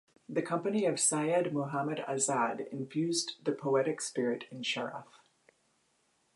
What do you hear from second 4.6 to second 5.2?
Sharaf.